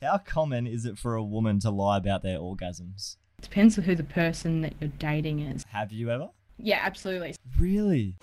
[0.00, 3.16] How common is it for a woman to lie about their orgasms?
[3.40, 5.64] Depends on who the person that you're dating is.
[5.70, 6.28] Have you ever?
[6.56, 7.34] Yeah, absolutely.
[7.58, 8.16] Really?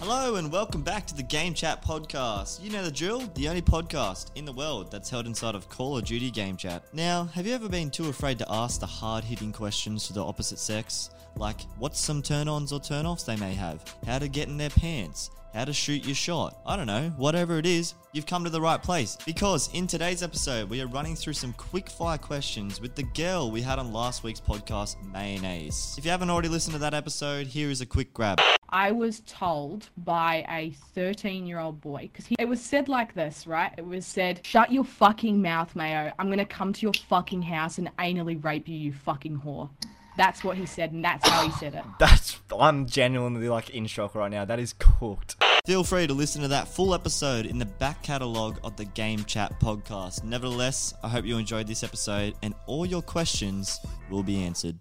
[0.00, 2.64] Hello and welcome back to the Game Chat podcast.
[2.64, 5.98] You know the drill, the only podcast in the world that's held inside of Call
[5.98, 6.84] of Duty Game Chat.
[6.94, 10.24] Now, have you ever been too afraid to ask the hard hitting questions to the
[10.24, 11.10] opposite sex?
[11.36, 13.84] Like, what's some turn ons or turn offs they may have?
[14.06, 15.32] How to get in their pants?
[15.52, 16.62] How to shoot your shot?
[16.64, 19.18] I don't know, whatever it is, you've come to the right place.
[19.26, 23.50] Because in today's episode, we are running through some quick fire questions with the girl
[23.50, 25.94] we had on last week's podcast, Mayonnaise.
[25.98, 28.40] If you haven't already listened to that episode, here is a quick grab.
[28.72, 33.46] I was told by a 13 year old boy, because it was said like this,
[33.46, 33.72] right?
[33.76, 36.12] It was said, Shut your fucking mouth, Mayo.
[36.18, 39.70] I'm going to come to your fucking house and anally rape you, you fucking whore.
[40.16, 41.84] That's what he said, and that's how he said it.
[41.98, 44.44] That's I'm genuinely like in shock right now.
[44.44, 45.36] That is cooked.
[45.66, 49.24] Feel free to listen to that full episode in the back catalogue of the Game
[49.24, 50.24] Chat podcast.
[50.24, 54.76] Nevertheless, I hope you enjoyed this episode and all your questions will be answered.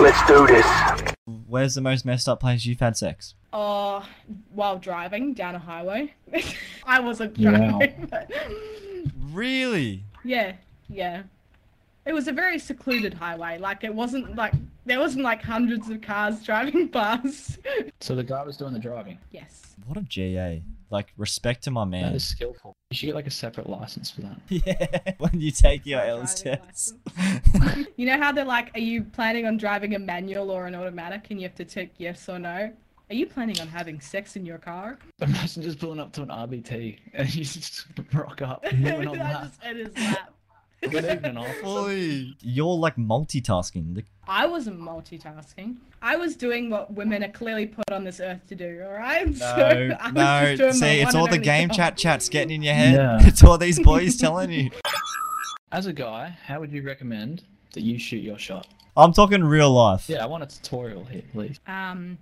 [0.00, 0.66] Let's do this.
[1.46, 3.34] Where's the most messed up place you've had sex?
[3.52, 4.04] Oh,
[4.52, 6.14] while driving down a highway.
[6.84, 7.50] I wasn't Wow.
[7.78, 8.30] driving, but
[9.30, 10.04] Really?
[10.24, 10.54] yeah,
[10.88, 11.22] yeah.
[12.06, 13.58] It was a very secluded highway.
[13.58, 14.54] Like it wasn't like
[14.88, 17.58] there wasn't like hundreds of cars driving past.
[18.00, 19.18] So the guy was doing the driving.
[19.30, 19.62] yes.
[19.86, 20.62] What a GA.
[20.90, 22.14] Like respect to my man.
[22.14, 22.74] is skillful.
[22.90, 24.40] You should get like a separate license for that.
[24.48, 25.12] Yeah.
[25.18, 26.94] When you take your My L's driving test.
[27.96, 31.26] You know how they're like, are you planning on driving a manual or an automatic,
[31.30, 32.72] and you have to tick yes or no?
[33.10, 34.98] Are you planning on having sex in your car?
[35.22, 38.64] Imagine just pulling up to an RBT and you just rock up.
[38.74, 39.76] moving on I that.
[39.76, 40.32] just- lap.
[40.80, 41.66] Good evening, officer.
[41.66, 42.32] Oi.
[42.40, 44.04] You're like multitasking.
[44.28, 45.76] I wasn't multitasking.
[46.00, 48.82] I was doing what women are clearly put on this earth to do.
[48.86, 49.26] All right.
[49.34, 50.56] So No, I was no.
[50.56, 51.76] just doing See, it's all the game job.
[51.76, 52.94] chat chats getting in your head.
[52.94, 53.18] Yeah.
[53.26, 54.70] It's all these boys telling you.
[55.72, 57.42] As a guy, how would you recommend
[57.72, 58.68] that you shoot your shot?
[58.96, 60.08] I'm talking real life.
[60.08, 61.58] Yeah, I want a tutorial here, please.
[61.66, 62.18] Um,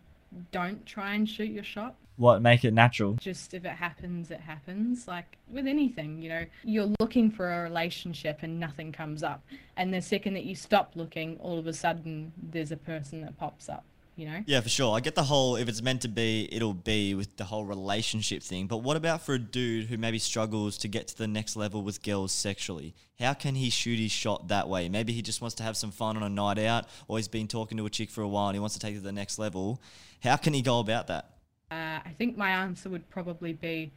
[0.50, 1.96] don't try and shoot your shot.
[2.16, 3.14] What make it natural?
[3.14, 5.06] Just if it happens, it happens.
[5.06, 9.44] Like with anything, you know, you're looking for a relationship and nothing comes up.
[9.76, 13.38] And the second that you stop looking, all of a sudden there's a person that
[13.38, 13.84] pops up,
[14.16, 14.42] you know?
[14.46, 14.96] Yeah, for sure.
[14.96, 18.42] I get the whole if it's meant to be, it'll be with the whole relationship
[18.42, 18.66] thing.
[18.66, 21.82] But what about for a dude who maybe struggles to get to the next level
[21.82, 22.94] with girls sexually?
[23.20, 24.88] How can he shoot his shot that way?
[24.88, 27.46] Maybe he just wants to have some fun on a night out, or he's been
[27.46, 29.12] talking to a chick for a while and he wants to take it to the
[29.12, 29.80] next level.
[30.22, 31.30] How can he go about that?
[31.70, 33.92] Uh, I think my answer would probably be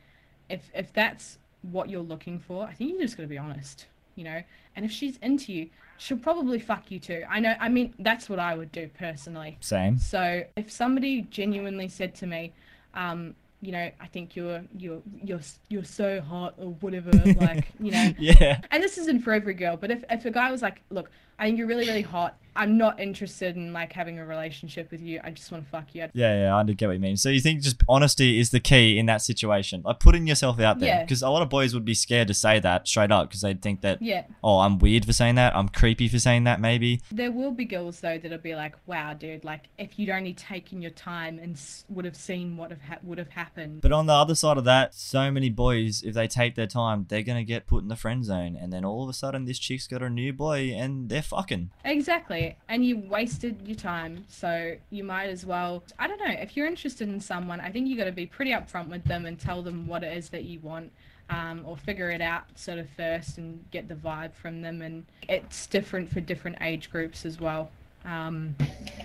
[0.50, 3.86] if if that's what you're looking for, I think you're just got to be honest,
[4.15, 4.41] you know.
[4.75, 7.23] And if she's into you, she'll probably fuck you too.
[7.29, 7.55] I know.
[7.59, 9.57] I mean, that's what I would do personally.
[9.61, 9.97] Same.
[9.97, 12.53] So if somebody genuinely said to me,
[12.93, 17.91] um, you know, I think you're you're you're you're so hot or whatever, like you
[17.91, 18.13] know.
[18.17, 18.61] Yeah.
[18.71, 21.45] And this isn't for every girl, but if if a guy was like, look, I
[21.45, 22.37] think you're really really hot.
[22.55, 25.19] I'm not interested in like having a relationship with you.
[25.23, 26.07] I just want to fuck you.
[26.13, 27.17] Yeah, yeah, I get what you mean.
[27.17, 30.79] So you think just honesty is the key in that situation, like putting yourself out
[30.79, 31.03] there, Yeah.
[31.03, 33.61] because a lot of boys would be scared to say that straight up because they'd
[33.61, 34.23] think that, Yeah.
[34.43, 37.01] oh, I'm weird for saying that, I'm creepy for saying that, maybe.
[37.11, 39.43] There will be girls though that'll be like, "Wow, dude!
[39.43, 42.97] Like, if you'd only taken your time and s- would have seen what have ha-
[43.03, 46.27] would have happened." But on the other side of that, so many boys, if they
[46.27, 49.09] take their time, they're gonna get put in the friend zone, and then all of
[49.09, 51.69] a sudden, this chick's got a new boy, and they're fucking.
[51.85, 55.83] Exactly, and you wasted your time, so you might as well.
[55.97, 56.31] I don't know.
[56.31, 59.25] If you're interested in someone, I think you got to be pretty upfront with them
[59.25, 60.91] and tell them what it is that you want.
[61.31, 65.05] Um, or figure it out sort of first and get the vibe from them and
[65.27, 67.69] it's different for different age groups as well
[68.03, 68.56] um,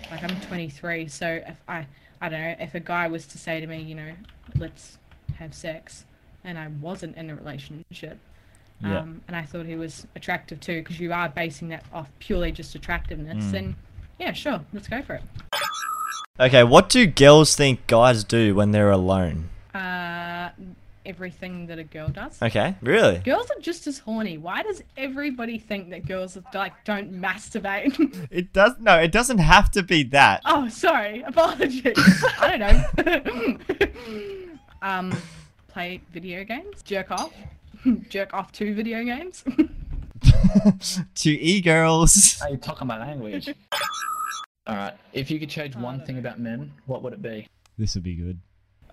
[0.09, 1.85] like i'm 23 so if i
[2.21, 4.11] i don't know if a guy was to say to me you know
[4.57, 4.97] let's
[5.37, 6.05] have sex
[6.43, 8.17] and i wasn't in a relationship
[8.81, 8.99] Yeah.
[8.99, 12.51] um, and I thought he was attractive too, because you are basing that off purely
[12.51, 13.45] just attractiveness.
[13.45, 13.51] Mm.
[13.51, 13.75] Then,
[14.19, 15.23] yeah, sure, let's go for it.
[16.39, 19.49] Okay, what do girls think guys do when they're alone?
[19.73, 20.49] Uh,
[21.05, 22.41] everything that a girl does.
[22.41, 23.19] Okay, really?
[23.19, 24.37] Girls are just as horny.
[24.37, 27.95] Why does everybody think that girls like don't masturbate?
[28.31, 30.41] It does no, it doesn't have to be that.
[30.45, 31.93] oh, sorry, apologies.
[32.39, 33.57] I don't know.
[34.81, 35.15] um,
[35.67, 37.33] play video games, jerk off,
[38.09, 39.43] jerk off to video games.
[41.15, 42.39] to e girls.
[42.43, 43.49] Are you talking my language.
[44.67, 44.93] All right.
[45.13, 46.21] If you could change Oh, I one don't thing know.
[46.21, 47.47] about men, what would it be?
[47.77, 48.39] This would be good.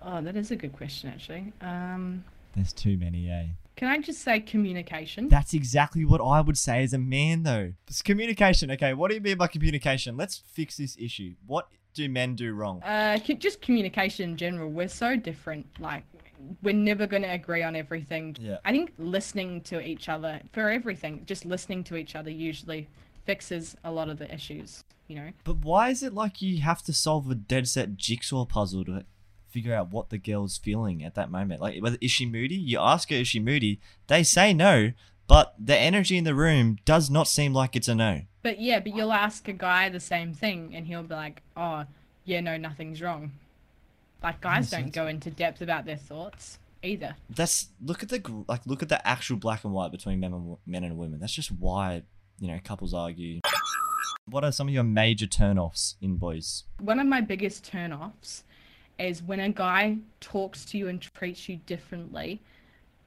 [0.01, 1.53] oh, that is a good question, actually.
[1.61, 2.23] Um,
[2.55, 3.45] There's too many, eh?
[3.75, 5.29] can I just say communication?
[5.29, 7.73] That's exactly what I would say as a man, though.
[7.87, 8.69] It's communication.
[8.71, 10.15] Okay, what do you mean by communication?
[10.15, 11.33] Let's fix this issue.
[11.47, 12.83] What do men do wrong?
[12.83, 14.69] Uh, just communication in general.
[14.69, 15.65] We're so different.
[15.79, 16.03] Like,
[16.61, 18.35] we're never going to agree on everything.
[18.39, 18.57] Yeah.
[18.65, 22.87] I think listening to each other for everything, just listening to each other usually
[23.25, 25.31] fixes a lot of the issues, you know?
[25.43, 29.05] But why is it like you have to solve a dead set jigsaw puzzle to
[29.49, 31.61] figure out what the girl's feeling at that moment?
[31.61, 32.55] Like, whether is she moody?
[32.55, 33.79] You ask her, is she moody?
[34.07, 34.91] They say no,
[35.27, 38.21] but the energy in the room does not seem like it's a no.
[38.41, 41.85] But yeah, but you'll ask a guy the same thing and he'll be like, oh,
[42.25, 43.31] yeah, no, nothing's wrong.
[44.23, 44.95] Like, guys don't sense.
[44.95, 47.15] go into depth about their thoughts either.
[47.29, 50.57] That's look at the like look at the actual black and white between men and
[50.65, 51.19] men and women.
[51.19, 52.03] That's just why
[52.39, 53.41] you know couples argue.
[54.29, 56.63] What are some of your major turn-offs in boys?
[56.79, 58.45] One of my biggest turn-offs
[58.97, 62.41] is when a guy talks to you and treats you differently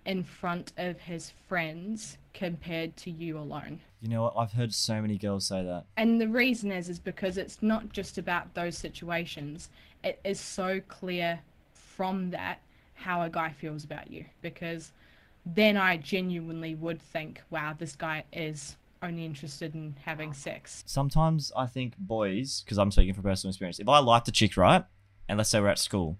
[0.04, 3.80] in front of his friends compared to you alone.
[4.00, 4.34] You know what?
[4.36, 5.86] I've heard so many girls say that.
[5.96, 9.70] And the reason is is because it's not just about those situations.
[10.06, 11.40] It is so clear
[11.72, 12.60] from that
[12.94, 14.92] how a guy feels about you because
[15.44, 20.84] then I genuinely would think, wow, this guy is only interested in having sex.
[20.86, 24.56] Sometimes I think boys, because I'm speaking from personal experience, if I liked a chick,
[24.56, 24.84] right,
[25.28, 26.18] and let's say we're at school,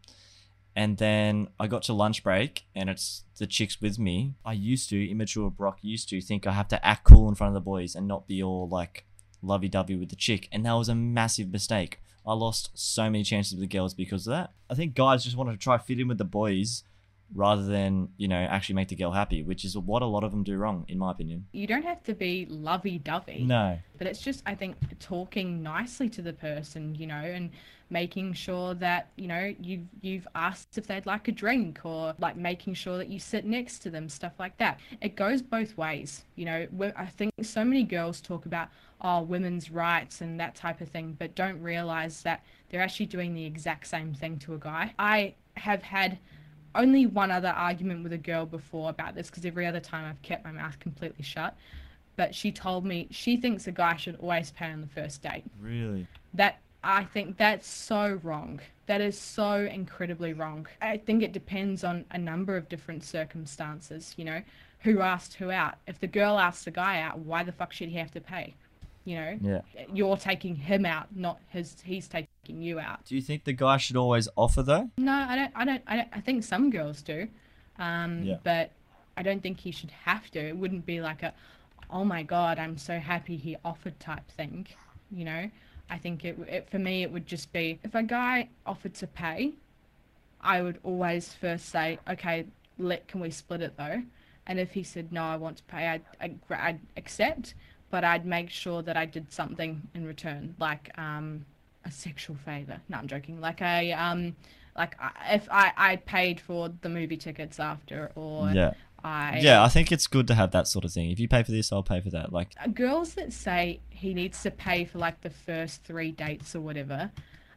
[0.75, 4.91] and then I got to lunch break and it's the chicks with me, I used
[4.91, 7.65] to, immature Brock used to think I have to act cool in front of the
[7.65, 9.07] boys and not be all like
[9.43, 10.49] lovey dovey with the chick.
[10.51, 12.01] And that was a massive mistake.
[12.27, 14.53] I lost so many chances with the girls because of that.
[14.69, 16.83] I think guys just wanted to try fit in with the boys
[17.35, 20.31] rather than, you know, actually make the girl happy, which is what a lot of
[20.31, 21.47] them do wrong, in my opinion.
[21.53, 23.45] You don't have to be lovey-dovey.
[23.45, 23.79] No.
[23.99, 27.51] but it's just i think talking nicely to the person you know and
[27.89, 32.37] making sure that you know you've you've asked if they'd like a drink or like
[32.37, 36.25] making sure that you sit next to them stuff like that it goes both ways
[36.35, 38.69] you know i think so many girls talk about
[39.01, 43.35] oh women's rights and that type of thing but don't realize that they're actually doing
[43.35, 46.19] the exact same thing to a guy i have had
[46.75, 50.21] only one other argument with a girl before about this because every other time i've
[50.23, 51.57] kept my mouth completely shut
[52.17, 55.45] but she told me she thinks a guy should always pay on the first date.
[55.61, 56.07] Really?
[56.35, 58.61] That I think that's so wrong.
[58.87, 60.67] That is so incredibly wrong.
[60.81, 64.43] I think it depends on a number of different circumstances, you know,
[64.81, 65.75] who asked who out.
[65.87, 68.55] If the girl asked the guy out, why the fuck should he have to pay?
[69.07, 69.61] You know, Yeah.
[69.95, 73.05] you're taking him out, not his he's taking you out.
[73.05, 74.91] Do you think the guy should always offer though?
[74.99, 77.29] No, I don't I don't I, don't, I think some girls do.
[77.79, 78.39] Um Yeah.
[78.43, 78.73] but
[79.17, 80.41] I don't think he should have to.
[80.41, 81.33] It wouldn't be like a
[81.89, 84.67] oh my god, I'm so happy he offered type thing,
[85.11, 85.49] you know?
[85.89, 89.07] I think it, it for me it would just be if a guy offered to
[89.07, 89.53] pay,
[90.41, 94.03] I would always first say, okay, let can we split it though?
[94.49, 97.55] And if he said no, I want to pay, I'd, I'd, I'd accept,
[97.91, 101.47] but I'd make sure that I did something in return, like um,
[101.85, 102.81] a sexual favor.
[102.89, 103.41] No, I'm joking.
[103.41, 104.37] Like a um,
[104.77, 108.73] like I- if I I paid for the movie tickets after, or Yeah.
[109.05, 111.11] I Yeah, I think it's good to have that sort of thing.
[111.11, 112.33] If you pay for this, I'll pay for that.
[112.33, 116.57] Like, Uh, girls that say he needs to pay for like the first three dates
[116.57, 117.11] or whatever,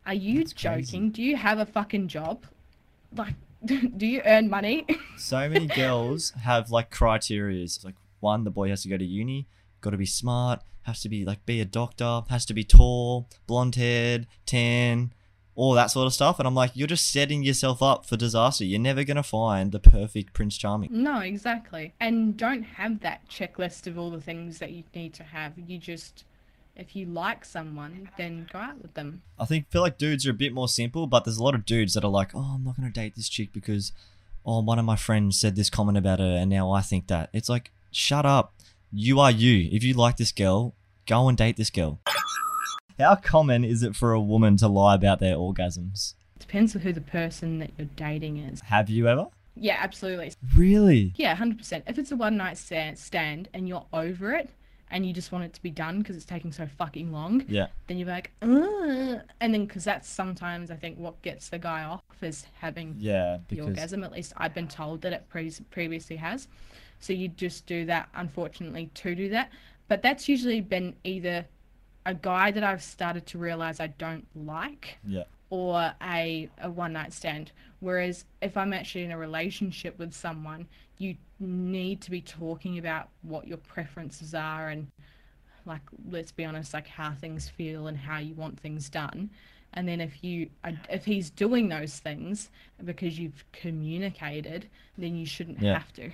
[0.06, 0.92] are you That's crazy.
[0.92, 1.10] joking?
[1.12, 2.46] Do you have a fucking job?
[3.16, 3.34] Like,
[3.66, 4.86] do you earn money?
[5.18, 7.64] so many girls have like criteria.
[7.64, 9.48] It's like one, the boy has to go to uni,
[9.82, 13.28] got to be smart, has to be like be a doctor, has to be tall,
[13.48, 15.14] blonde haired, tan,
[15.56, 16.40] all that sort of stuff.
[16.40, 18.64] And I'm like, you're just setting yourself up for disaster.
[18.66, 20.90] You're never gonna find the perfect Prince Charming.
[20.92, 21.94] no, exactly.
[22.00, 25.54] And don't have that checklist of all the things that you need to have.
[25.58, 26.24] You just,
[26.76, 29.22] if you like someone, then go out with them.
[29.38, 31.66] I think feel like dudes are a bit more simple, but there's a lot of
[31.66, 33.92] dudes that are like, oh, I'm not gonna date this chick because,
[34.46, 37.30] oh, one of my friends said this comment about her, and now I think that.
[37.34, 38.54] It's like, shut up.
[38.92, 39.70] You are you.
[39.72, 40.76] If you like this girl,
[41.08, 42.00] go and date this girl.
[42.98, 46.16] How common is it for a woman to lie about their orgasms?
[46.40, 48.62] Depends on who the person that you're dating is.
[48.62, 49.28] Have you ever?
[49.56, 50.34] Yeah, absolutely.
[50.56, 51.14] Really?
[51.16, 51.84] Yeah, 100%.
[51.88, 54.50] If it's a one night stand, and you're over it
[54.92, 57.68] and you just want it to be done because it's taking so fucking long, Yeah.
[57.88, 59.20] then you're like, Ugh.
[59.40, 63.38] and then because that's sometimes I think what gets the guy off is having Yeah.
[63.50, 64.04] the orgasm.
[64.04, 66.48] At least I've been told that it pre- previously has.
[67.00, 69.50] So you just do that, unfortunately, to do that.
[69.88, 71.46] But that's usually been either
[72.06, 75.24] a guy that I've started to realize I don't like yeah.
[75.50, 77.52] or a, a one night stand.
[77.80, 83.10] Whereas if I'm actually in a relationship with someone, you need to be talking about
[83.22, 84.88] what your preferences are and
[85.66, 89.30] like let's be honest, like how things feel and how you want things done.
[89.74, 92.50] And then if you uh, if he's doing those things
[92.84, 95.74] because you've communicated, then you shouldn't Yeah.
[95.74, 96.12] have to.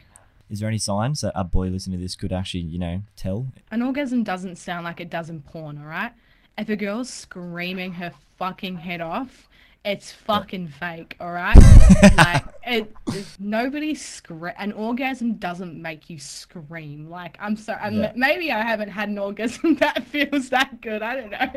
[0.50, 3.48] Is there any signs that a boy listening to this could actually, you know, tell?
[3.72, 6.12] An orgasm doesn't sound like it does in porn, all right?
[6.58, 9.50] If a girl's screaming her fucking head off,
[9.84, 11.56] it's fucking fake, all right?
[12.18, 14.54] like it, it nobody scream.
[14.58, 17.08] An orgasm doesn't make you scream.
[17.10, 18.12] Like I'm sorry, I'm, Yeah.
[18.16, 21.04] maybe I haven't had an orgasm that feels that good.
[21.04, 21.52] I don't know,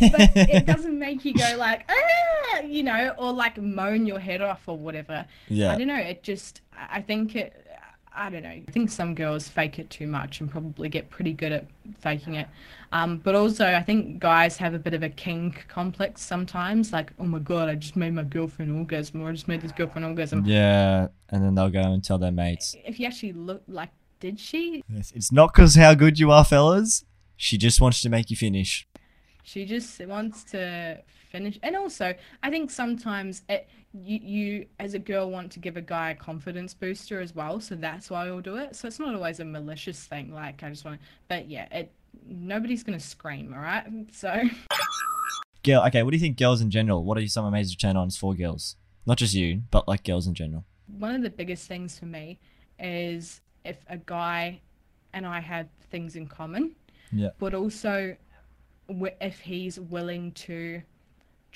[0.12, 4.42] but it doesn't make you go like ah, you know, or like moan your head
[4.42, 5.26] off or whatever.
[5.48, 5.72] Yeah.
[5.72, 5.96] I don't know.
[5.96, 7.65] It just, I think it,
[8.16, 8.48] I don't know.
[8.48, 11.66] I think some girls fake it too much and probably get pretty good at
[12.00, 12.48] faking it.
[12.92, 16.92] Um, but also, I think guys have a bit of a kink complex sometimes.
[16.92, 19.72] Like, oh my god, I just made my girlfriend orgasm, or I just made this
[19.72, 20.44] girlfriend orgasm.
[20.46, 22.74] Yeah, and then they'll go and tell their mates.
[22.84, 24.82] If you actually look, like, did she?
[24.88, 27.04] Yes, It's not because how good you are, fellas.
[27.36, 28.88] She just wants to make you finish.
[29.42, 31.58] She just wants to finish.
[31.62, 35.82] And also, I think sometimes it, you, you, as a girl, want to give a
[35.82, 37.60] guy a confidence booster as well.
[37.60, 38.76] So that's why you'll do it.
[38.76, 40.32] So it's not always a malicious thing.
[40.32, 41.92] Like, I just want to, but yeah, it,
[42.26, 43.84] nobody's going to scream, all right?
[44.12, 44.42] So,
[45.62, 47.02] Girl, okay, what do you think girls in general?
[47.04, 48.76] What are some amazing turn ons for girls?
[49.04, 50.64] Not just you, but like girls in general.
[50.86, 52.38] one of the biggest things for me
[52.78, 54.60] is if a guy
[55.12, 56.76] and I have things in common.
[57.12, 57.30] Yeah.
[57.38, 58.16] But also
[59.20, 60.82] if he's willing to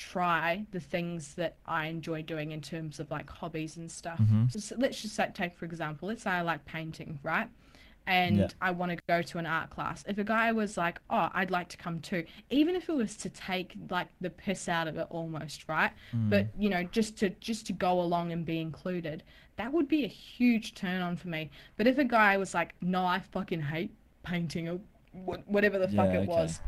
[0.01, 4.19] try the things that I enjoy doing in terms of like hobbies and stuff.
[4.19, 4.51] Mhm.
[4.51, 7.49] So, let's just like, take for example, let's say I like painting, right?
[8.07, 8.49] And Yeah.
[8.63, 10.03] I want to go to an art class.
[10.09, 13.15] If a guy was like, "Oh, I'd like to come too," even if it was
[13.19, 15.93] to take like the piss out of it almost, right?
[16.15, 19.23] But you know, just to just to go along and be included,
[19.57, 21.51] that would be a huge turn on for me.
[21.77, 23.93] But if a guy was like, "No, I fucking hate
[24.23, 24.81] painting," or
[25.47, 26.27] whatever the fuck Yeah, it okay.
[26.27, 26.61] was,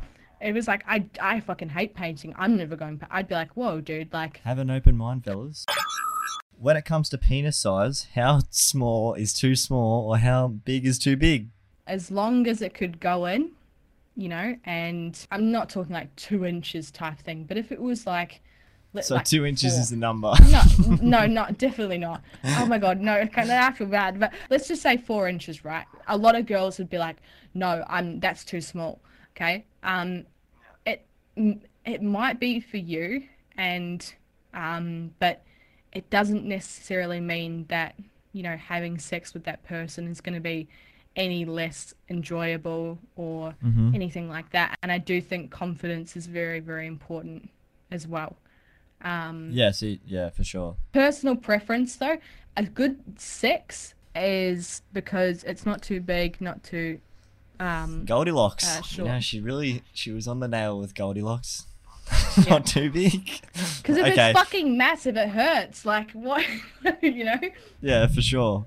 [0.43, 2.35] it was like, "I I fucking hate painting.
[2.37, 3.07] I'm never going." Pa-.
[3.11, 4.13] I'd be like, "Whoa, dude!
[4.13, 5.65] Like, Have an open mind, fellas.
[6.59, 10.99] When it comes to penis size, how small is too small or how big is
[10.99, 11.49] too big?
[11.85, 13.51] as long as it could go in,
[14.17, 18.07] you know." And I'm not talking like two inches type thing, but if it was
[18.07, 18.41] like,
[19.01, 19.81] So like two inches four.
[19.81, 20.33] is the number.
[20.51, 20.63] no,
[21.03, 22.23] no, not definitely not.
[22.45, 24.21] Oh my god, no, kind of I feel bad.
[24.21, 25.87] But let's just say four inches, right?
[26.07, 27.17] A lot of girls would be like,
[27.55, 29.01] "No, I'm that's too small."
[29.35, 30.27] Okay, um,
[31.37, 33.25] it might be for you,
[33.57, 34.15] and
[34.55, 35.43] um, but
[35.93, 37.95] it doesn't necessarily mean that
[38.33, 40.69] you know having sex with that person is going to be
[41.15, 43.95] any less enjoyable or Mhm.
[43.95, 44.79] anything like that.
[44.83, 47.51] And I do think confidence is very, very important
[47.91, 48.35] as well.
[49.03, 50.77] Um, Yeah, see, yeah, for sure.
[50.93, 52.17] personal preference though
[52.57, 57.01] a good sex is because it's not too big not too
[57.61, 58.67] um Goldilocks.
[58.79, 59.05] Uh, sure.
[59.07, 61.67] Yeah, she really, she was on the nail with Goldilocks.
[62.37, 62.45] Yeah.
[62.55, 63.25] Not too big.
[63.53, 64.31] because if okay.
[64.31, 66.45] it's fucking massive it hurts like what
[67.03, 67.39] you know
[67.81, 68.67] Yeah, for sure.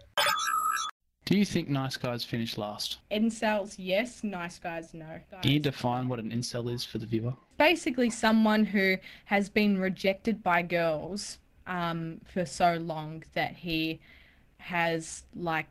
[1.25, 3.00] Do you think nice guys finish last?
[3.12, 7.34] incels yes nice guys no Can you define what an incel is for the viewer?
[7.58, 14.00] basically someone who has been rejected by girls um for so long that he
[14.58, 15.68] has like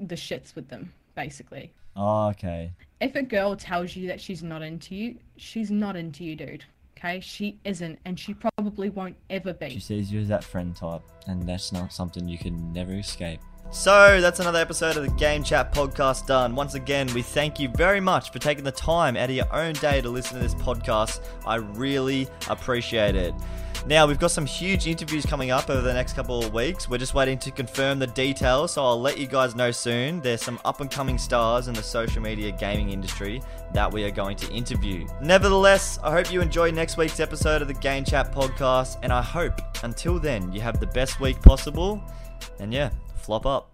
[0.00, 2.72] the shits with them basically Oh, okay.
[3.00, 6.64] if a girl tells you that she's not into you, she's not into you, dude.
[6.96, 7.20] Okay?
[7.20, 9.70] She isn't, and she probably won't ever be.
[9.70, 13.40] She sees you as that friend type, and that's not something you can never escape.
[13.72, 16.54] So that's another episode of the Game Chat podcast done.
[16.54, 19.72] Once again, we thank you very much for taking the time out of your own
[19.72, 21.20] day to listen to this podcast.
[21.46, 23.34] I really appreciate it.
[23.86, 26.86] Now, we've got some huge interviews coming up over the next couple of weeks.
[26.86, 30.20] We're just waiting to confirm the details, so I'll let you guys know soon.
[30.20, 33.40] There's some up and coming stars in the social media gaming industry
[33.72, 35.06] that we are going to interview.
[35.22, 39.22] Nevertheless, I hope you enjoy next week's episode of the Game Chat podcast, and I
[39.22, 42.04] hope until then you have the best week possible.
[42.60, 42.90] And yeah,
[43.22, 43.71] flop up.